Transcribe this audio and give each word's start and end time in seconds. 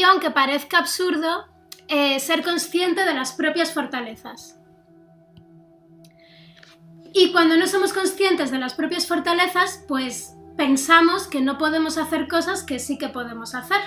sencillo, 0.00 0.10
aunque 0.10 0.30
parezca 0.30 0.78
absurdo, 0.78 1.46
eh, 1.88 2.20
ser 2.20 2.42
consciente 2.42 3.04
de 3.04 3.14
las 3.14 3.32
propias 3.32 3.72
fortalezas. 3.72 4.58
Y 7.12 7.32
cuando 7.32 7.56
no 7.56 7.66
somos 7.66 7.92
conscientes 7.92 8.50
de 8.50 8.58
las 8.58 8.74
propias 8.74 9.06
fortalezas, 9.06 9.84
pues 9.88 10.36
pensamos 10.56 11.26
que 11.26 11.40
no 11.40 11.58
podemos 11.58 11.98
hacer 11.98 12.28
cosas 12.28 12.62
que 12.62 12.78
sí 12.78 12.98
que 12.98 13.08
podemos 13.08 13.54
hacer. 13.54 13.80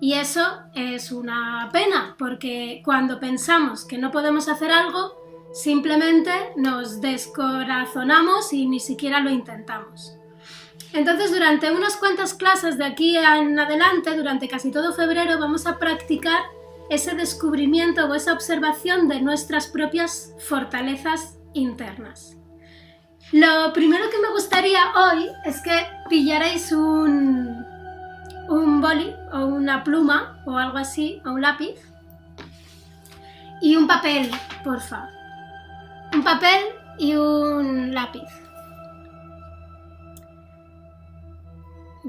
Y 0.00 0.14
eso 0.14 0.42
es 0.74 1.12
una 1.12 1.68
pena, 1.72 2.16
porque 2.18 2.82
cuando 2.84 3.18
pensamos 3.18 3.84
que 3.84 3.98
no 3.98 4.10
podemos 4.10 4.48
hacer 4.48 4.70
algo, 4.70 5.16
simplemente 5.52 6.30
nos 6.56 7.00
descorazonamos 7.00 8.52
y 8.52 8.66
ni 8.66 8.80
siquiera 8.80 9.20
lo 9.20 9.30
intentamos. 9.30 10.17
Entonces, 10.92 11.30
durante 11.30 11.70
unas 11.70 11.96
cuantas 11.96 12.34
clases 12.34 12.78
de 12.78 12.84
aquí 12.84 13.16
en 13.16 13.58
adelante, 13.58 14.16
durante 14.16 14.48
casi 14.48 14.70
todo 14.70 14.92
febrero, 14.94 15.38
vamos 15.38 15.66
a 15.66 15.78
practicar 15.78 16.40
ese 16.90 17.14
descubrimiento 17.14 18.06
o 18.06 18.14
esa 18.14 18.32
observación 18.32 19.08
de 19.08 19.20
nuestras 19.20 19.66
propias 19.66 20.32
fortalezas 20.38 21.38
internas. 21.52 22.36
Lo 23.32 23.72
primero 23.74 24.08
que 24.10 24.18
me 24.18 24.30
gustaría 24.30 24.80
hoy 24.96 25.28
es 25.44 25.60
que 25.60 25.86
pillarais 26.08 26.72
un, 26.72 27.66
un 28.48 28.80
boli 28.80 29.14
o 29.32 29.44
una 29.44 29.84
pluma 29.84 30.42
o 30.46 30.56
algo 30.56 30.78
así, 30.78 31.20
o 31.26 31.32
un 31.32 31.42
lápiz 31.42 31.74
y 33.60 33.76
un 33.76 33.86
papel, 33.86 34.30
porfa. 34.64 35.10
Un 36.14 36.22
papel 36.24 36.64
y 36.98 37.14
un 37.14 37.92
lápiz. 37.92 38.47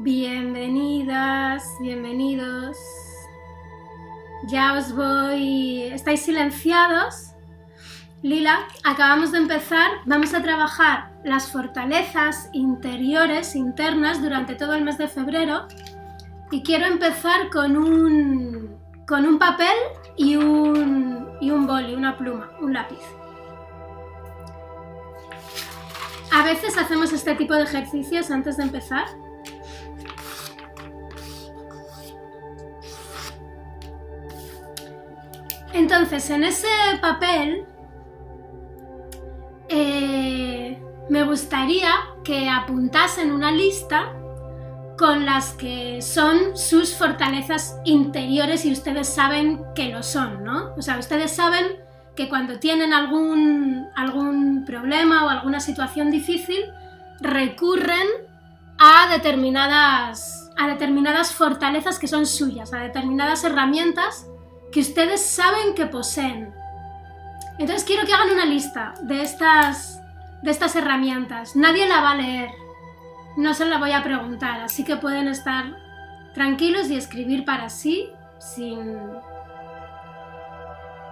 Bienvenidas, 0.01 1.75
bienvenidos. 1.81 2.77
Ya 4.47 4.77
os 4.77 4.95
voy... 4.95 5.81
¿Estáis 5.91 6.21
silenciados? 6.21 7.33
Lila, 8.21 8.59
acabamos 8.85 9.33
de 9.33 9.39
empezar. 9.39 9.91
Vamos 10.05 10.33
a 10.33 10.41
trabajar 10.41 11.11
las 11.25 11.51
fortalezas 11.51 12.49
interiores, 12.53 13.57
internas, 13.57 14.21
durante 14.21 14.55
todo 14.55 14.73
el 14.73 14.85
mes 14.85 14.97
de 14.97 15.09
febrero. 15.09 15.67
Y 16.49 16.63
quiero 16.63 16.85
empezar 16.85 17.49
con 17.49 17.75
un, 17.75 18.77
con 19.05 19.25
un 19.25 19.37
papel 19.37 19.75
y 20.15 20.37
un, 20.37 21.27
y 21.41 21.51
un 21.51 21.67
boli, 21.67 21.93
una 21.93 22.17
pluma, 22.17 22.51
un 22.61 22.71
lápiz. 22.71 23.01
A 26.31 26.45
veces 26.45 26.77
hacemos 26.77 27.11
este 27.11 27.35
tipo 27.35 27.53
de 27.53 27.63
ejercicios 27.63 28.31
antes 28.31 28.55
de 28.55 28.63
empezar. 28.63 29.05
Entonces, 35.73 36.29
en 36.29 36.43
ese 36.43 36.67
papel 37.01 37.65
eh, 39.67 40.81
me 41.09 41.23
gustaría 41.23 41.91
que 42.23 42.49
apuntasen 42.49 43.31
una 43.31 43.51
lista 43.51 44.13
con 44.97 45.25
las 45.25 45.53
que 45.53 46.01
son 46.01 46.57
sus 46.57 46.93
fortalezas 46.93 47.79
interiores 47.85 48.65
y 48.65 48.71
ustedes 48.73 49.07
saben 49.07 49.61
que 49.73 49.89
lo 49.89 50.03
son, 50.03 50.43
¿no? 50.43 50.73
O 50.75 50.81
sea, 50.81 50.97
ustedes 50.97 51.31
saben 51.31 51.65
que 52.15 52.27
cuando 52.27 52.59
tienen 52.59 52.91
algún, 52.91 53.87
algún 53.95 54.65
problema 54.65 55.25
o 55.25 55.29
alguna 55.29 55.61
situación 55.61 56.11
difícil, 56.11 56.65
recurren 57.21 58.07
a 58.77 59.07
determinadas, 59.09 60.51
a 60.57 60.67
determinadas 60.67 61.31
fortalezas 61.31 61.97
que 61.97 62.07
son 62.07 62.25
suyas, 62.25 62.73
a 62.73 62.79
determinadas 62.79 63.45
herramientas 63.45 64.25
que 64.71 64.79
ustedes 64.81 65.25
saben 65.25 65.73
que 65.75 65.85
poseen. 65.85 66.53
Entonces 67.57 67.83
quiero 67.83 68.05
que 68.05 68.13
hagan 68.13 68.31
una 68.31 68.45
lista 68.45 68.93
de 69.01 69.21
estas, 69.21 70.01
de 70.41 70.51
estas 70.51 70.75
herramientas. 70.75 71.55
Nadie 71.55 71.87
la 71.87 72.01
va 72.01 72.11
a 72.11 72.15
leer, 72.15 72.49
no 73.37 73.53
se 73.53 73.65
la 73.65 73.77
voy 73.77 73.91
a 73.91 74.03
preguntar, 74.03 74.61
así 74.61 74.83
que 74.83 74.97
pueden 74.97 75.27
estar 75.27 75.75
tranquilos 76.33 76.89
y 76.89 76.95
escribir 76.95 77.45
para 77.45 77.69
sí 77.69 78.09
sin, 78.37 78.97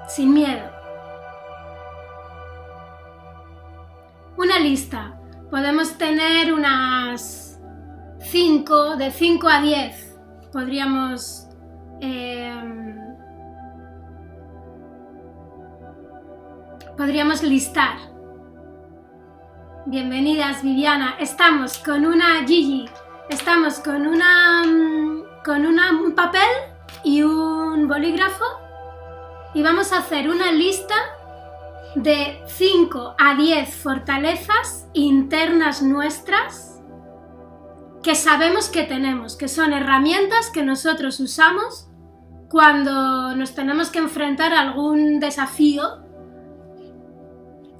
sin 0.07 0.33
miedo. 0.33 0.71
Una 4.37 4.59
lista. 4.59 5.19
Podemos 5.49 5.97
tener 5.97 6.53
unas 6.53 7.59
5, 8.19 8.97
de 8.97 9.11
5 9.11 9.47
a 9.47 9.61
10. 9.61 10.17
Podríamos... 10.51 11.47
Em, 11.99 12.96
podríamos 16.97 17.43
listar. 17.43 17.95
Bienvenidas 19.85 20.63
Viviana, 20.63 21.15
estamos 21.19 21.77
con 21.77 22.05
una 22.05 22.43
Gigi, 22.45 22.89
estamos 23.29 23.79
con 23.79 24.07
una 24.07 24.63
con 25.45 25.65
un 25.65 26.15
papel 26.15 26.49
y 27.03 27.21
un 27.21 27.87
bolígrafo. 27.87 28.43
Y 29.53 29.61
vamos 29.61 29.93
a 29.93 29.99
hacer 29.99 30.27
una 30.27 30.51
lista 30.51 30.95
de 31.95 32.41
5 32.47 33.15
a 33.17 33.35
10 33.35 33.75
fortalezas 33.75 34.87
internas 34.93 35.83
nuestras 35.83 36.81
que 38.01 38.15
sabemos 38.15 38.69
que 38.69 38.83
tenemos, 38.83 39.35
que 39.35 39.47
son 39.47 39.71
herramientas 39.71 40.49
que 40.49 40.63
nosotros 40.63 41.19
usamos 41.19 41.87
cuando 42.49 43.35
nos 43.35 43.53
tenemos 43.53 43.89
que 43.89 43.99
enfrentar 43.99 44.53
a 44.53 44.61
algún 44.61 45.19
desafío 45.19 46.06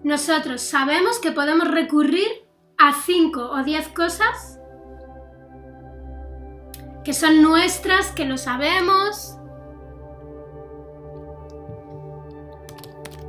nosotros 0.07 0.61
sabemos 0.61 1.19
que 1.19 1.33
podemos 1.33 1.67
recurrir 1.67 2.29
a 2.77 2.93
5 2.93 3.41
o 3.41 3.61
10 3.61 3.89
cosas 3.89 4.57
que 7.03 7.11
son 7.11 7.41
nuestras, 7.41 8.13
que 8.13 8.23
lo 8.23 8.37
sabemos. 8.37 9.37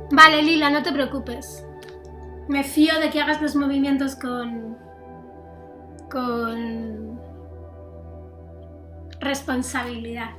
Vale, 0.09 0.41
Lila, 0.41 0.69
no 0.69 0.81
te 0.81 0.93
preocupes. 0.93 1.65
Me 2.47 2.63
fío 2.63 2.97
de 3.01 3.09
que 3.09 3.19
hagas 3.19 3.41
los 3.41 3.57
movimientos 3.57 4.15
con... 4.15 4.77
con... 6.09 7.19
responsabilidad. 9.19 10.31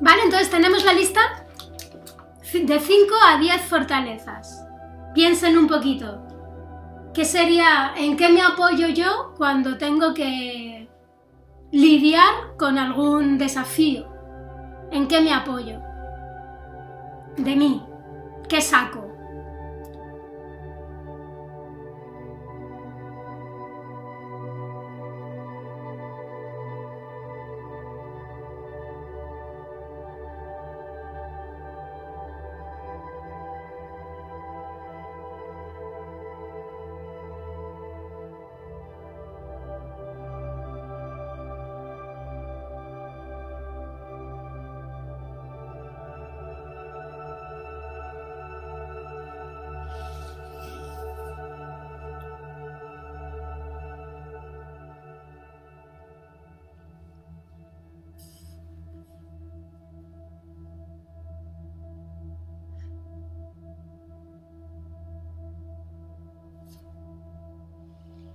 Vale, 0.00 0.22
entonces 0.22 0.48
tenemos 0.48 0.82
la 0.82 0.94
lista 0.94 1.43
de 2.62 2.78
5 2.78 3.14
a 3.26 3.38
10 3.38 3.62
fortalezas. 3.62 4.64
Piensen 5.12 5.58
un 5.58 5.66
poquito. 5.66 6.22
¿Qué 7.12 7.24
sería, 7.24 7.92
en 7.96 8.16
qué 8.16 8.28
me 8.28 8.42
apoyo 8.42 8.88
yo 8.88 9.34
cuando 9.36 9.76
tengo 9.76 10.14
que 10.14 10.88
lidiar 11.72 12.56
con 12.56 12.78
algún 12.78 13.38
desafío? 13.38 14.06
¿En 14.92 15.08
qué 15.08 15.20
me 15.20 15.32
apoyo? 15.32 15.80
De 17.36 17.56
mí. 17.56 17.82
¿Qué 18.48 18.60
saco? 18.60 19.13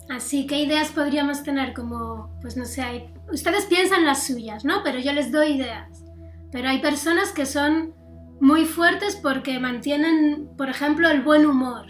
Así, 0.10 0.48
¿qué 0.48 0.60
ideas 0.60 0.90
podríamos 0.90 1.44
tener? 1.44 1.74
Como, 1.74 2.36
pues 2.42 2.58
no 2.58 2.66
sé, 2.66 3.14
ustedes 3.32 3.66
piensan 3.66 4.06
las 4.06 4.26
suyas, 4.26 4.66
¿no? 4.66 4.82
Pero 4.84 5.00
yo 5.00 5.14
les 5.14 5.32
doy 5.32 5.50
ideas. 5.54 6.04
Pero 6.52 6.68
hay 6.68 6.80
personas 6.80 7.32
que 7.32 7.46
son 7.46 7.94
muy 8.42 8.66
fuertes 8.66 9.16
porque 9.16 9.60
mantienen, 9.60 10.50
por 10.58 10.70
ejemplo, 10.70 11.10
el 11.10 11.22
buen 11.22 11.46
humor. 11.46 11.86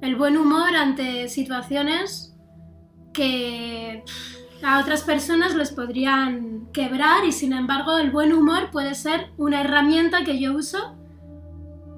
El 0.00 0.16
buen 0.16 0.36
humor 0.36 0.74
ante 0.74 1.28
situaciones 1.28 2.34
que 3.12 4.02
a 4.64 4.80
otras 4.80 5.02
personas 5.02 5.54
les 5.54 5.70
podrían 5.70 6.66
quebrar 6.72 7.24
y 7.24 7.32
sin 7.32 7.52
embargo 7.52 7.98
el 7.98 8.10
buen 8.10 8.32
humor 8.32 8.70
puede 8.72 8.94
ser 8.96 9.30
una 9.36 9.60
herramienta 9.60 10.24
que 10.24 10.40
yo 10.40 10.54
uso 10.54 10.96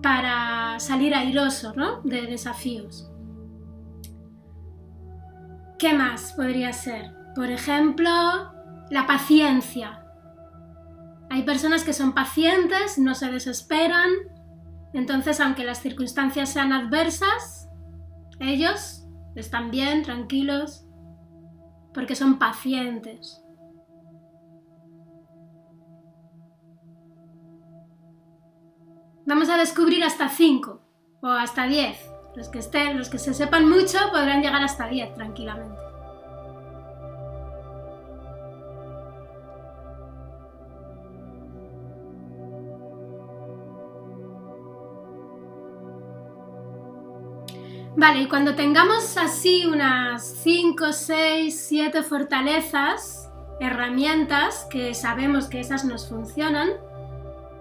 para 0.02 0.78
salir 0.78 1.14
airoso 1.14 1.72
¿no? 1.74 2.02
de 2.02 2.22
desafíos. 2.26 3.10
¿Qué 5.78 5.93
más 5.93 6.32
podría 6.32 6.73
ser? 6.73 7.14
Por 7.34 7.50
ejemplo, 7.50 8.11
la 8.88 9.06
paciencia. 9.06 10.02
Hay 11.28 11.43
personas 11.43 11.84
que 11.84 11.93
son 11.93 12.14
pacientes, 12.14 12.99
no 12.99 13.14
se 13.14 13.31
desesperan, 13.31 14.11
entonces 14.94 15.38
aunque 15.40 15.64
las 15.64 15.82
circunstancias 15.82 16.50
sean 16.50 16.73
adversas, 16.73 17.69
ellos 18.40 19.06
están 19.34 19.70
bien, 19.70 20.02
tranquilos, 20.02 20.87
porque 21.93 22.14
son 22.14 22.38
pacientes. 22.38 23.43
Vamos 29.26 29.50
a 29.50 29.58
descubrir 29.58 30.05
hasta 30.05 30.31
5 30.31 30.81
o 31.20 31.26
hasta 31.26 31.67
10. 31.67 32.15
Los 32.36 32.50
que 32.50 32.58
estén, 32.58 32.98
los 32.98 33.08
que 33.08 33.18
se 33.18 33.32
sepan 33.32 33.66
mucho 33.66 33.98
podrán 34.12 34.42
llegar 34.42 34.62
hasta 34.62 34.86
10 34.86 35.14
tranquilamente. 35.14 35.86
Vale, 47.98 48.20
y 48.20 48.28
cuando 48.28 48.54
tengamos 48.54 49.16
así 49.16 49.64
unas 49.64 50.22
5, 50.22 50.92
6, 50.92 51.66
7 51.68 52.02
fortalezas, 52.02 53.30
herramientas 53.58 54.66
que 54.68 54.92
sabemos 54.92 55.46
que 55.46 55.60
esas 55.60 55.86
nos 55.86 56.06
funcionan, 56.06 56.68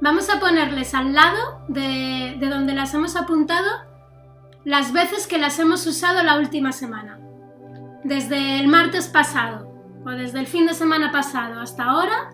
vamos 0.02 0.30
a 0.30 0.42
ponerles 0.42 0.94
al 0.94 1.14
lado 1.14 1.62
de, 1.70 2.36
de 2.38 2.50
donde 2.50 2.74
las 2.74 2.94
hemos 2.94 3.16
apuntado 3.16 3.95
las 4.66 4.92
veces 4.92 5.28
que 5.28 5.38
las 5.38 5.60
hemos 5.60 5.86
usado 5.86 6.24
la 6.24 6.40
última 6.40 6.72
semana. 6.72 7.20
Desde 8.04 8.60
el 8.60 8.68
martes 8.68 9.08
pasado 9.08 9.72
o 10.04 10.10
desde 10.10 10.40
el 10.40 10.48
fin 10.48 10.66
de 10.66 10.74
semana 10.74 11.12
pasado 11.12 11.62
hasta 11.62 11.84
ahora, 11.84 12.32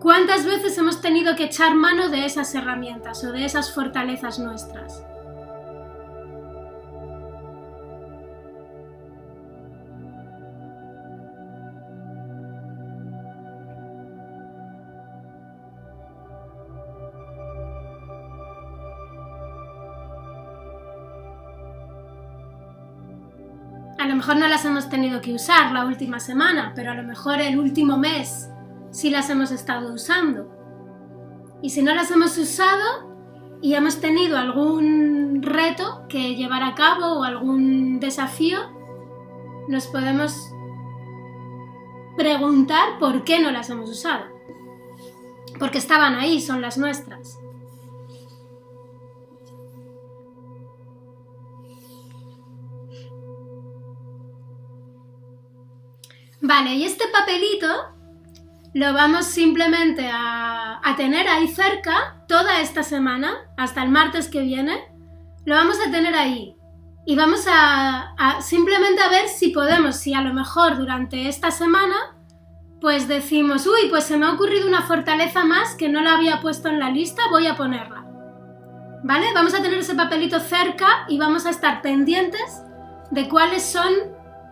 ¿cuántas 0.00 0.46
veces 0.46 0.76
hemos 0.78 1.02
tenido 1.02 1.36
que 1.36 1.44
echar 1.44 1.74
mano 1.74 2.08
de 2.08 2.24
esas 2.24 2.54
herramientas 2.54 3.22
o 3.24 3.32
de 3.32 3.44
esas 3.44 3.72
fortalezas 3.74 4.38
nuestras? 4.38 5.04
Mejor 24.22 24.36
no 24.36 24.46
las 24.46 24.64
hemos 24.64 24.88
tenido 24.88 25.20
que 25.20 25.34
usar 25.34 25.72
la 25.72 25.84
última 25.84 26.20
semana, 26.20 26.74
pero 26.76 26.92
a 26.92 26.94
lo 26.94 27.02
mejor 27.02 27.40
el 27.40 27.58
último 27.58 27.98
mes 27.98 28.48
sí 28.92 29.10
las 29.10 29.28
hemos 29.30 29.50
estado 29.50 29.92
usando. 29.92 30.48
Y 31.60 31.70
si 31.70 31.82
no 31.82 31.92
las 31.92 32.08
hemos 32.12 32.38
usado 32.38 33.58
y 33.60 33.74
hemos 33.74 34.00
tenido 34.00 34.38
algún 34.38 35.42
reto 35.42 36.04
que 36.08 36.36
llevar 36.36 36.62
a 36.62 36.76
cabo 36.76 37.18
o 37.18 37.24
algún 37.24 37.98
desafío, 37.98 38.60
nos 39.66 39.88
podemos 39.88 40.54
preguntar 42.16 43.00
por 43.00 43.24
qué 43.24 43.40
no 43.40 43.50
las 43.50 43.70
hemos 43.70 43.90
usado. 43.90 44.26
Porque 45.58 45.78
estaban 45.78 46.14
ahí, 46.14 46.40
son 46.40 46.60
las 46.60 46.78
nuestras. 46.78 47.40
Vale, 56.42 56.74
y 56.74 56.84
este 56.84 57.04
papelito 57.06 57.68
lo 58.74 58.92
vamos 58.94 59.26
simplemente 59.26 60.10
a, 60.12 60.80
tener 60.96 61.26
ahí 61.26 61.48
cerca 61.48 62.22
toda 62.28 62.60
esta 62.60 62.82
semana, 62.82 63.32
hasta 63.56 63.82
el 63.82 63.90
martes 63.90 64.28
que 64.28 64.40
viene. 64.40 64.92
Lo 65.46 65.54
vamos 65.54 65.78
a 65.80 65.90
tener 65.90 66.14
ahí. 66.14 66.56
Y 67.06 67.16
vamos 67.16 67.46
a, 67.48 68.40
simplemente 68.40 69.00
a 69.00 69.08
ver 69.08 69.28
si 69.28 69.48
podemos, 69.48 69.96
si 69.96 70.14
a 70.14 70.20
lo 70.20 70.34
mejor 70.34 70.76
durante 70.76 71.28
esta 71.28 71.50
semana, 71.50 71.94
pues 72.80 73.08
decimos, 73.08 73.66
uy, 73.66 73.88
pues 73.88 74.04
se 74.04 74.16
me 74.16 74.26
ha 74.26 74.32
ocurrido 74.32 74.66
una 74.66 74.82
fortaleza 74.82 75.44
más 75.44 75.76
que 75.76 75.88
no 75.88 76.02
la 76.02 76.14
había 76.14 76.40
puesto 76.40 76.68
en 76.68 76.80
la 76.80 76.90
lista, 76.90 77.22
voy 77.30 77.46
a 77.46 77.56
ponerla. 77.56 78.04
¿Vale? 79.04 79.26
Vamos 79.32 79.54
a 79.54 79.62
tener 79.62 79.78
ese 79.78 79.94
papelito 79.94 80.40
cerca 80.40 81.06
y 81.08 81.18
vamos 81.18 81.46
a 81.46 81.50
estar 81.50 81.82
pendientes 81.82 82.62
de 83.10 83.28
cuáles 83.28 83.64
son 83.64 83.92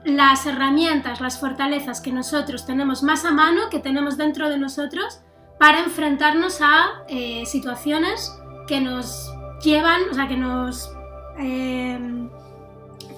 las 0.05 0.47
herramientas, 0.47 1.20
las 1.20 1.38
fortalezas 1.38 2.00
que 2.00 2.12
nosotros 2.12 2.67
tenemos 2.67 3.02
más 3.02 3.25
a 3.25 3.31
mano, 3.31 3.69
que 3.70 3.79
tenemos 3.79 4.17
dentro 4.17 4.49
de 4.49 4.58
nosotros, 4.58 5.20
para 5.58 5.81
enfrentarnos 5.81 6.61
a 6.62 7.05
eh, 7.08 7.44
situaciones 7.44 8.35
que 8.67 8.81
nos 8.81 9.31
llevan, 9.62 10.02
o 10.11 10.14
sea, 10.14 10.26
que 10.26 10.37
nos 10.37 10.91
em, 11.38 12.31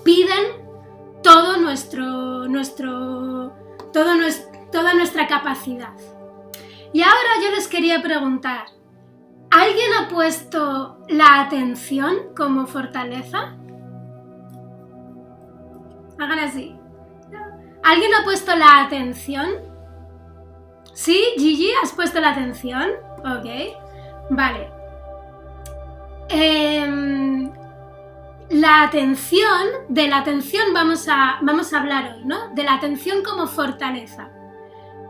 piden 0.04 0.62
todo 1.22 1.56
nuestro, 1.58 2.48
nuestro, 2.48 3.52
todo 3.92 4.10
toda 4.72 4.94
nuestra 4.94 5.28
capacidad. 5.28 5.92
Y 6.92 7.02
ahora 7.02 7.30
yo 7.42 7.54
les 7.54 7.68
quería 7.68 8.02
preguntar, 8.02 8.66
¿alguien 9.50 9.92
ha 9.94 10.08
puesto 10.08 10.98
la 11.08 11.42
atención 11.42 12.34
como 12.36 12.66
fortaleza? 12.66 13.56
Hagan 16.22 16.38
así. 16.38 16.76
¿Alguien 17.82 18.14
ha 18.14 18.22
puesto 18.22 18.54
la 18.54 18.82
atención? 18.82 19.48
¿Sí? 20.94 21.20
Gigi, 21.36 21.72
¿has 21.82 21.90
puesto 21.90 22.20
la 22.20 22.30
atención? 22.30 22.90
Ok. 23.18 24.30
Vale. 24.30 24.70
Em, 26.28 27.50
la 28.50 28.84
atención, 28.84 29.66
de 29.88 30.06
la 30.06 30.18
atención 30.18 30.72
vamos 30.72 31.08
a, 31.08 31.38
vamos 31.42 31.72
a 31.72 31.80
hablar 31.80 32.14
hoy, 32.14 32.24
¿no? 32.24 32.50
De 32.54 32.62
la 32.62 32.74
atención 32.74 33.24
como 33.24 33.48
fortaleza. 33.48 34.28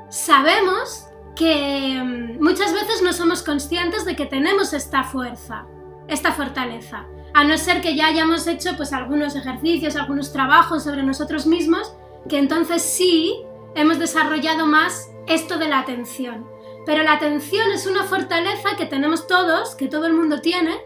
Sabemos 0.09 1.09
que 1.37 1.99
em, 1.99 2.39
muchas 2.41 2.73
veces 2.73 3.03
no 3.03 3.13
somos 3.13 3.43
conscientes 3.43 4.07
de 4.07 4.17
que 4.17 4.25
tenemos 4.25 4.73
esta 4.73 5.05
fuerza, 5.05 5.67
esta 6.09 6.33
fortaleza 6.33 7.05
a 7.35 7.45
no 7.45 7.57
ser 7.57 7.81
que 7.81 7.97
ya 7.97 8.07
hayamos 8.07 8.47
hecho 8.47 8.77
pues 8.77 8.93
algunos 8.93 9.35
ejercicios, 9.37 9.97
algunos 9.97 10.33
trabajos 10.33 10.85
sobre 10.85 11.03
nosotros 11.03 11.47
mismos, 11.47 11.95
que 12.29 12.39
entonces 12.39 12.83
sí 12.83 13.35
hemos 13.75 13.99
desarrollado 13.99 14.67
más 14.67 15.11
esto 15.27 15.59
de 15.59 15.69
la 15.69 15.79
atención. 15.81 16.47
Pero 16.85 17.03
la 17.03 17.13
atención 17.13 17.71
es 17.73 17.87
una 17.87 18.05
fortaleza 18.05 18.77
que 18.77 18.87
tenemos 18.87 19.27
todos, 19.27 19.75
que 19.75 19.89
todo 19.89 20.07
el 20.07 20.15
mundo 20.15 20.41
tiene, 20.41 20.79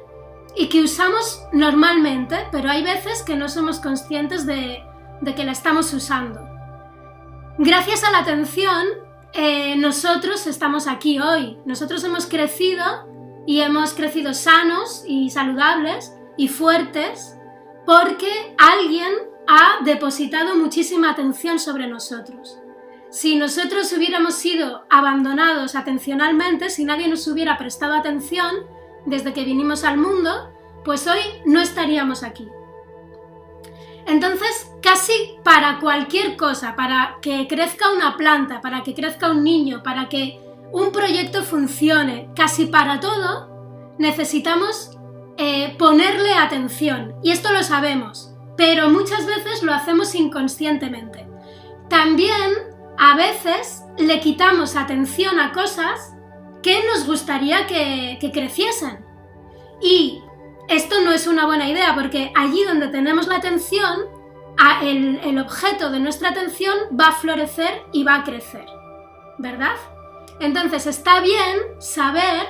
y 0.57 0.69
que 0.69 0.83
usamos 0.83 1.43
normalmente, 1.53 2.47
pero 2.51 2.71
hay 2.71 2.83
veces 2.83 3.23
que 3.23 3.37
no 3.37 3.49
somos 3.49 3.79
conscientes 3.79 4.47
de, 4.47 4.83
que 5.37 5.45
la 5.45 5.53
estamos 5.53 5.93
usando. 5.93 6.41
Gracias 7.59 8.05
a 8.05 8.11
la 8.11 8.19
atención, 8.19 8.87
eh, 9.35 9.77
nosotros 9.77 10.47
estamos 10.47 10.87
aquí 10.87 11.19
hoy. 11.19 11.59
Nosotros 11.67 12.03
hemos 12.05 12.27
crecido 12.27 12.85
y 13.47 13.61
hemos 13.61 13.93
crecido 13.93 14.33
sanos 14.33 15.05
y 15.07 15.31
saludables 15.31 16.15
y 16.37 16.49
fuertes 16.49 17.37
porque 17.85 18.55
alguien 18.59 19.13
ha 19.47 19.85
depositado 19.85 20.57
muchísima 20.57 21.11
atención 21.11 21.59
sobre 21.59 21.87
nosotros. 21.87 22.59
Si 23.11 23.37
nosotros 23.37 23.93
hubiéramos 23.93 24.35
sido 24.35 24.85
abandonados 24.91 25.77
atencionalmente, 25.77 26.69
si 26.69 26.85
nadie 26.85 27.09
nos 27.09 27.27
hubiera 27.29 27.57
prestado 27.57 27.95
atención 27.95 28.67
desde 29.07 29.33
que 29.33 29.45
vinimos 29.45 29.85
al 29.85 29.97
mundo, 29.97 30.53
pues 30.85 31.07
hoy 31.07 31.21
no 31.45 31.61
estaríamos 31.61 32.23
aquí. 32.23 32.49
Entonces, 34.07 34.71
casi 34.83 35.39
para 35.43 35.79
cualquier 35.81 36.37
cosa, 36.37 36.77
para 36.77 37.19
que 37.21 37.47
crezca 37.49 37.93
una 37.93 38.17
planta, 38.17 38.61
para 38.61 38.83
que 38.83 38.95
crezca 38.95 39.31
un 39.31 39.43
niño, 39.43 39.83
para 39.83 40.09
que 40.09 40.41
un 40.73 40.93
proyecto 40.93 41.43
funcione, 41.43 42.31
casi 42.37 42.67
para 42.67 43.01
todo, 43.01 43.95
necesitamos 43.99 44.96
eh, 45.39 45.75
ponerle 45.79 46.35
atención. 46.35 47.15
Y 47.23 47.31
esto 47.31 47.53
lo 47.53 47.63
sabemos, 47.63 48.35
pero 48.57 48.89
muchas 48.89 49.27
veces 49.27 49.63
lo 49.63 49.73
hacemos 49.73 50.15
inconscientemente. 50.15 51.27
También 51.89 52.53
a 52.99 53.17
veces 53.17 53.83
le 53.99 54.21
quitamos 54.21 54.77
atención 54.77 55.39
a 55.39 55.53
cosas 55.53 56.15
que 56.63 56.83
nos 56.93 57.07
gustaría 57.07 57.67
que, 57.67 58.31
creciesen. 58.33 59.05
Y 59.81 60.21
esto 60.69 60.97
no 61.05 61.13
es 61.13 61.27
una 61.27 61.47
buena 61.47 61.69
idea 61.69 61.95
porque 61.95 62.33
allí 62.35 62.65
donde 62.65 62.89
tenemos 62.89 63.29
la 63.29 63.37
atención 63.37 64.17
el 64.83 65.39
objeto 65.39 65.91
de 65.91 66.01
nuestra 66.01 66.31
atención 66.31 66.75
va 66.99 67.09
a 67.09 67.13
florecer 67.13 67.83
y 67.93 68.05
va 68.05 68.17
a 68.17 68.25
crecer, 68.25 68.65
¿verdad? 69.37 69.77
Entonces 70.41 70.87
está 70.87 71.21
bien 71.21 71.59
saber 71.79 72.47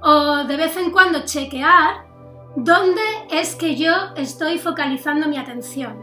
o 0.00 0.44
de 0.44 0.56
vez 0.56 0.76
en 0.76 0.92
cuando 0.92 1.24
chequear 1.24 2.07
dónde 2.56 3.02
es 3.30 3.54
que 3.54 3.76
yo 3.76 3.92
estoy 4.16 4.58
focalizando 4.58 5.28
mi 5.28 5.36
atención. 5.36 6.02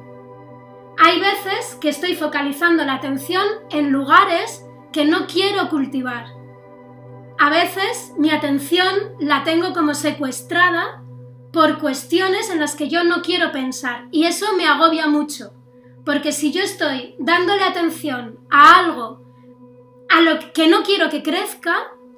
Hay 0.97 1.19
veces 1.19 1.75
que 1.81 1.89
estoy 1.89 2.15
focalizando 2.15 2.83
la 2.85 2.95
atención 2.95 3.45
en 3.69 3.91
lugares 3.91 4.65
que 4.93 5.05
no 5.05 5.27
quiero 5.27 5.69
cultivar. 5.69 6.27
A 7.37 7.49
veces 7.49 8.13
mi 8.17 8.31
atención 8.31 8.87
la 9.19 9.43
tengo 9.43 9.73
como 9.73 9.93
secuestrada 9.93 11.03
por 11.51 11.79
cuestiones 11.79 12.49
en 12.49 12.59
las 12.59 12.75
que 12.75 12.87
yo 12.87 13.03
no 13.03 13.21
quiero 13.21 13.51
pensar 13.51 14.07
y 14.11 14.25
eso 14.25 14.45
me 14.57 14.65
agobia 14.65 15.07
mucho, 15.07 15.53
porque 16.05 16.31
si 16.31 16.51
yo 16.51 16.61
estoy 16.61 17.15
dándole 17.19 17.63
atención 17.63 18.39
a 18.49 18.79
algo 18.79 19.25
a 20.09 20.21
lo 20.21 20.53
que 20.53 20.67
no 20.67 20.83
quiero 20.83 21.09
que 21.09 21.23
crezca, 21.23 21.75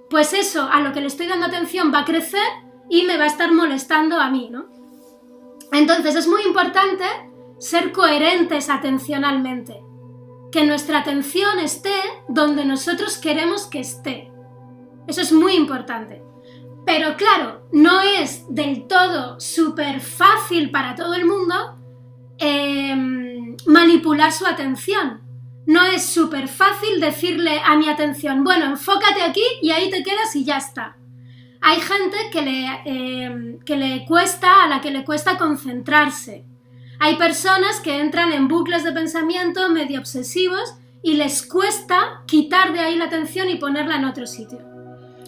pues 0.10 0.34
eso 0.34 0.70
a 0.72 0.82
lo 0.82 0.94
que 0.94 1.02
le 1.02 1.08
estoy 1.08 1.28
dando 1.28 1.48
atención 1.48 1.92
va 1.94 2.00
a 2.00 2.06
crecer 2.06 2.48
y 2.90 3.04
me 3.04 3.18
va 3.18 3.26
a 3.26 3.28
estar 3.28 3.52
molestando 3.52 4.20
a 4.20 4.30
mí, 4.30 4.50
¿no? 4.50 4.68
Entonces 5.72 6.16
es 6.16 6.28
muy 6.28 6.42
importante 6.44 7.04
ser 7.60 7.92
coherentes 7.92 8.70
atencionalmente, 8.70 9.84
que 10.52 10.66
nuestra 10.66 11.00
atención 11.00 11.60
esté 11.60 11.96
donde 12.28 12.66
nosotros 12.66 13.18
queremos 13.18 13.68
que 13.68 13.80
esté. 13.80 14.32
Eso 15.08 15.22
es 15.22 15.32
muy 15.32 15.54
importante. 15.54 16.24
Pero 16.86 17.18
claro, 17.18 17.68
no 17.74 18.00
es 18.02 18.46
del 18.48 18.88
todo 18.88 19.40
súper 19.40 20.00
fácil 20.00 20.72
para 20.72 20.96
todo 20.96 21.14
el 21.16 21.26
mundo 21.26 21.76
em, 22.38 23.58
manipular 23.66 24.32
su 24.32 24.46
atención. 24.46 25.22
No 25.66 25.84
es 25.84 26.06
súper 26.06 26.48
fácil 26.48 27.02
decirle 27.02 27.60
a 27.66 27.76
mi 27.76 27.90
atención, 27.90 28.46
bueno, 28.46 28.68
enfócate 28.68 29.22
aquí 29.22 29.44
y 29.62 29.72
ahí 29.72 29.90
te 29.90 30.02
quedas 30.02 30.34
y 30.38 30.46
ya 30.46 30.58
está. 30.58 30.96
Hay 31.70 31.82
gente 31.82 32.16
que 32.32 32.42
le, 32.42 32.66
em, 32.86 33.60
que 33.60 33.76
le 33.76 34.06
cuesta, 34.06 34.64
a 34.64 34.68
la 34.68 34.80
que 34.80 34.90
le 34.90 35.04
cuesta 35.04 35.38
concentrarse. 35.38 36.46
Hay 36.98 37.18
personas 37.18 37.82
que 37.82 38.00
entran 38.00 38.32
en 38.32 38.48
bucles 38.48 38.86
de 38.86 38.94
pensamiento 38.94 39.68
medio 39.68 40.00
obsesivos 40.00 40.76
y 41.04 41.16
les 41.16 41.46
cuesta 41.46 42.24
quitar 42.26 42.72
de 42.72 42.80
ahí 42.80 42.96
la 42.96 43.04
atención 43.04 43.50
y 43.50 43.56
ponerla 43.56 43.98
en 43.98 44.06
otro 44.06 44.28
sitio. 44.28 44.60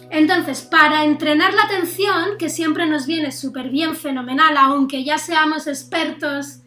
Entonces, 0.08 0.62
para 0.62 1.04
entrenar 1.04 1.52
la 1.52 1.64
atención, 1.64 2.38
que 2.38 2.48
siempre 2.48 2.86
nos 2.86 3.04
viene 3.04 3.32
súper 3.32 3.68
bien, 3.68 3.94
fenomenal, 3.94 4.56
aunque 4.56 5.04
ya 5.04 5.18
seamos 5.18 5.66
expertos 5.66 6.60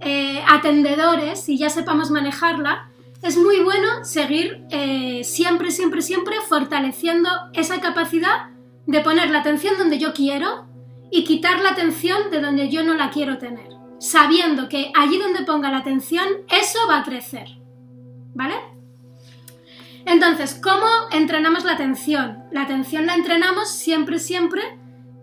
eh, 0.00 0.42
atendedores 0.48 1.48
y 1.48 1.56
ya 1.56 1.70
sepamos 1.70 2.10
manejarla, 2.10 2.90
es 3.22 3.36
muy 3.36 3.60
bueno 3.60 4.04
seguir 4.04 4.64
eh, 4.72 5.22
siempre, 5.22 5.70
siempre, 5.70 6.02
siempre 6.02 6.34
fortaleciendo 6.48 7.28
esa 7.52 7.80
capacidad 7.80 8.50
de 8.90 9.00
poner 9.00 9.30
la 9.30 9.40
atención 9.40 9.78
donde 9.78 9.98
yo 9.98 10.12
quiero 10.12 10.66
y 11.10 11.24
quitar 11.24 11.60
la 11.60 11.70
atención 11.70 12.30
de 12.30 12.40
donde 12.40 12.68
yo 12.68 12.82
no 12.82 12.94
la 12.94 13.10
quiero 13.10 13.38
tener 13.38 13.80
sabiendo 14.00 14.68
que 14.68 14.90
allí 14.96 15.18
donde 15.18 15.44
ponga 15.44 15.70
la 15.70 15.78
atención, 15.78 16.26
eso 16.48 16.78
va 16.88 16.98
a 16.98 17.04
crecer. 17.04 17.46
¿Vale? 18.34 18.54
Entonces, 20.06 20.58
¿cómo 20.60 20.86
entrenamos 21.12 21.64
la 21.64 21.72
atención? 21.72 22.44
La 22.50 22.62
atención 22.62 23.06
la 23.06 23.14
entrenamos 23.14 23.68
siempre, 23.68 24.18
siempre 24.18 24.62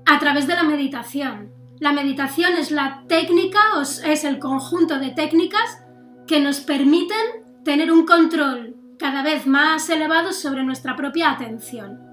a 0.06 0.20
través 0.20 0.48
de 0.48 0.56
la 0.56 0.64
meditación. 0.64 1.52
La 1.80 1.92
meditación 1.92 2.54
es 2.54 2.72
la 2.72 3.04
técnica, 3.08 3.60
es 3.82 4.24
el 4.24 4.40
conjunto 4.40 5.00
de 5.00 5.10
técnicas 5.10 5.84
que 6.28 6.40
nos 6.40 6.60
permiten 6.60 7.18
tener 7.66 7.92
un 7.92 8.06
control 8.06 8.76
cada 9.00 9.24
vez 9.24 9.48
más 9.48 9.90
elevado 9.90 10.34
sobre 10.34 10.64
nuestra 10.64 10.96
propia 10.96 11.32
atención. 11.32 12.07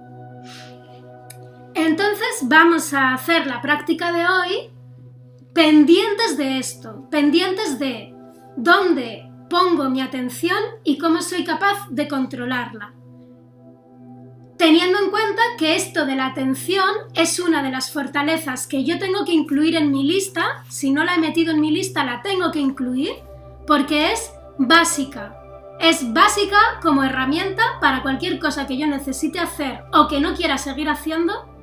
Entonces 1.74 2.42
vamos 2.42 2.94
a 2.94 3.14
hacer 3.14 3.46
la 3.46 3.60
práctica 3.60 4.12
de 4.12 4.26
hoy 4.26 4.70
pendientes 5.52 6.36
de 6.36 6.58
esto, 6.58 7.08
pendientes 7.10 7.78
de 7.78 8.14
dónde 8.56 9.30
pongo 9.48 9.90
mi 9.90 10.00
atención 10.00 10.58
y 10.84 10.98
cómo 10.98 11.22
soy 11.22 11.44
capaz 11.44 11.88
de 11.90 12.08
controlarla. 12.08 12.92
Teniendo 14.56 14.98
en 14.98 15.10
cuenta 15.10 15.42
que 15.58 15.74
esto 15.74 16.06
de 16.06 16.16
la 16.16 16.26
atención 16.26 16.88
es 17.14 17.38
una 17.40 17.62
de 17.62 17.70
las 17.70 17.92
fortalezas 17.92 18.66
que 18.66 18.84
yo 18.84 18.98
tengo 18.98 19.24
que 19.24 19.32
incluir 19.32 19.76
en 19.76 19.90
mi 19.90 20.04
lista, 20.04 20.64
si 20.68 20.92
no 20.92 21.04
la 21.04 21.14
he 21.14 21.18
metido 21.18 21.52
en 21.52 21.60
mi 21.60 21.70
lista 21.70 22.04
la 22.04 22.22
tengo 22.22 22.50
que 22.52 22.60
incluir, 22.60 23.12
porque 23.66 24.12
es 24.12 24.32
básica. 24.58 25.36
Es 25.80 26.12
básica 26.12 26.58
como 26.82 27.02
herramienta 27.02 27.62
para 27.80 28.02
cualquier 28.02 28.38
cosa 28.38 28.66
que 28.66 28.78
yo 28.78 28.86
necesite 28.86 29.40
hacer 29.40 29.80
o 29.92 30.06
que 30.06 30.20
no 30.20 30.34
quiera 30.34 30.56
seguir 30.56 30.88
haciendo, 30.88 31.53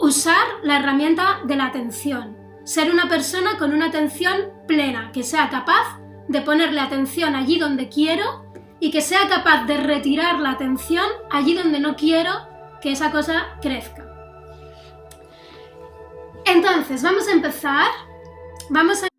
usar 0.00 0.46
la 0.62 0.78
herramienta 0.78 1.40
de 1.44 1.56
la 1.56 1.66
atención 1.66 2.40
ser 2.64 2.92
una 2.92 3.08
persona 3.08 3.58
con 3.58 3.72
una 3.72 3.86
atención 3.86 4.52
plena, 4.68 5.10
que 5.12 5.24
sea 5.24 5.48
capaz 5.50 5.98
de 6.28 6.40
ponerle 6.40 6.80
atención 6.80 7.34
allí 7.34 7.58
donde 7.58 7.88
quiero 7.88 8.44
y 8.78 8.90
que 8.90 9.00
sea 9.00 9.28
capaz 9.28 9.64
de 9.64 9.76
retirar 9.76 10.38
la 10.38 10.50
atención 10.50 11.04
allí 11.30 11.54
donde 11.54 11.80
no 11.80 11.96
quiero 11.96 12.30
que 12.80 12.92
esa 12.92 13.10
cosa 13.10 13.58
crezca. 13.60 14.06
Entonces, 16.44 17.02
vamos 17.02 17.26
a 17.28 17.32
empezar. 17.32 17.90
Vamos 18.68 19.02
a 19.02 19.09